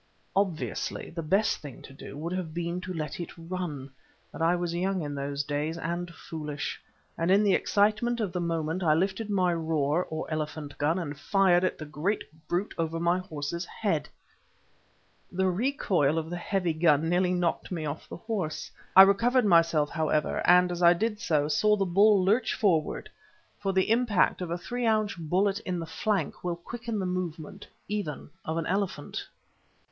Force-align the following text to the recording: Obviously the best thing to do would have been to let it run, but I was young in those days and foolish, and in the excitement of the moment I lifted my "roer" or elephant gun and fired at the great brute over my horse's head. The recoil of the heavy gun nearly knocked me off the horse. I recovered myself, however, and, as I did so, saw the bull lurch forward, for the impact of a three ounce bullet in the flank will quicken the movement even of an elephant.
Obviously 0.35 1.11
the 1.11 1.21
best 1.21 1.57
thing 1.59 1.83
to 1.83 1.93
do 1.93 2.17
would 2.17 2.33
have 2.33 2.55
been 2.55 2.81
to 2.81 2.91
let 2.91 3.19
it 3.19 3.29
run, 3.37 3.91
but 4.31 4.41
I 4.41 4.55
was 4.55 4.73
young 4.73 5.03
in 5.03 5.13
those 5.13 5.43
days 5.43 5.77
and 5.77 6.09
foolish, 6.11 6.81
and 7.19 7.29
in 7.29 7.43
the 7.43 7.53
excitement 7.53 8.19
of 8.19 8.31
the 8.33 8.39
moment 8.41 8.81
I 8.81 8.95
lifted 8.95 9.29
my 9.29 9.53
"roer" 9.53 10.05
or 10.05 10.25
elephant 10.31 10.75
gun 10.79 10.97
and 10.97 11.15
fired 11.19 11.63
at 11.63 11.77
the 11.77 11.85
great 11.85 12.23
brute 12.47 12.73
over 12.79 12.99
my 12.99 13.19
horse's 13.19 13.63
head. 13.65 14.09
The 15.31 15.47
recoil 15.51 16.17
of 16.17 16.31
the 16.31 16.35
heavy 16.37 16.73
gun 16.73 17.07
nearly 17.07 17.31
knocked 17.35 17.71
me 17.71 17.85
off 17.85 18.09
the 18.09 18.17
horse. 18.17 18.71
I 18.95 19.03
recovered 19.03 19.45
myself, 19.45 19.91
however, 19.91 20.41
and, 20.47 20.71
as 20.71 20.81
I 20.81 20.93
did 20.93 21.19
so, 21.19 21.47
saw 21.47 21.75
the 21.75 21.85
bull 21.85 22.25
lurch 22.25 22.55
forward, 22.55 23.07
for 23.59 23.71
the 23.71 23.91
impact 23.91 24.41
of 24.41 24.49
a 24.49 24.57
three 24.57 24.87
ounce 24.87 25.13
bullet 25.13 25.59
in 25.59 25.77
the 25.77 25.85
flank 25.85 26.43
will 26.43 26.55
quicken 26.55 26.97
the 26.97 27.05
movement 27.05 27.67
even 27.87 28.31
of 28.43 28.57
an 28.57 28.65
elephant. 28.65 29.27